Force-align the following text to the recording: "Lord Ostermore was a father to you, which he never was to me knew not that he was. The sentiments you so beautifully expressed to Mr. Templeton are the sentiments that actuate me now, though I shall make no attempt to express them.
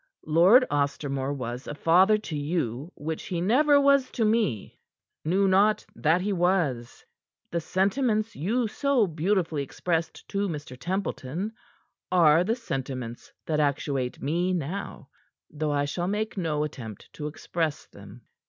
"Lord 0.25 0.65
Ostermore 0.71 1.31
was 1.37 1.67
a 1.67 1.75
father 1.75 2.17
to 2.17 2.35
you, 2.35 2.91
which 2.95 3.25
he 3.27 3.39
never 3.39 3.79
was 3.79 4.09
to 4.13 4.25
me 4.25 4.79
knew 5.23 5.47
not 5.47 5.85
that 5.95 6.21
he 6.21 6.33
was. 6.33 7.05
The 7.51 7.59
sentiments 7.61 8.35
you 8.35 8.67
so 8.67 9.05
beautifully 9.05 9.61
expressed 9.61 10.27
to 10.29 10.49
Mr. 10.49 10.75
Templeton 10.75 11.53
are 12.11 12.43
the 12.43 12.55
sentiments 12.55 13.31
that 13.45 13.59
actuate 13.59 14.19
me 14.19 14.53
now, 14.53 15.09
though 15.51 15.71
I 15.71 15.85
shall 15.85 16.07
make 16.07 16.35
no 16.35 16.63
attempt 16.63 17.13
to 17.13 17.27
express 17.27 17.85
them. 17.85 18.23